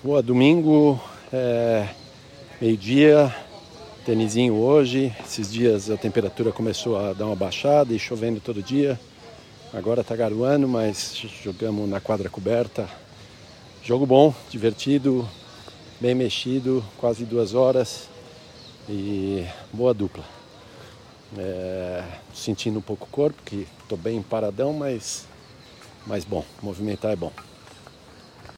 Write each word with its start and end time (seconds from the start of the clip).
Boa, 0.00 0.22
domingo, 0.22 1.00
é, 1.32 1.88
meio-dia, 2.60 3.34
tênisinho 4.06 4.54
hoje. 4.54 5.12
Esses 5.26 5.52
dias 5.52 5.90
a 5.90 5.96
temperatura 5.96 6.52
começou 6.52 6.96
a 6.96 7.12
dar 7.12 7.26
uma 7.26 7.34
baixada 7.34 7.92
e 7.92 7.98
chovendo 7.98 8.38
todo 8.38 8.62
dia. 8.62 8.98
Agora 9.74 10.04
tá 10.04 10.14
garoando, 10.14 10.68
mas 10.68 11.20
jogamos 11.42 11.90
na 11.90 11.98
quadra 11.98 12.30
coberta. 12.30 12.88
Jogo 13.82 14.06
bom, 14.06 14.32
divertido, 14.48 15.28
bem 16.00 16.14
mexido, 16.14 16.84
quase 16.96 17.24
duas 17.24 17.52
horas 17.52 18.08
e 18.88 19.44
boa 19.72 19.92
dupla. 19.92 20.22
É, 21.36 22.04
sentindo 22.32 22.78
um 22.78 22.82
pouco 22.82 23.04
o 23.04 23.10
corpo, 23.10 23.42
que 23.44 23.66
estou 23.82 23.98
bem 23.98 24.22
paradão, 24.22 24.72
mas, 24.72 25.26
mas 26.06 26.24
bom, 26.24 26.44
movimentar 26.62 27.10
é 27.10 27.16
bom. 27.16 27.32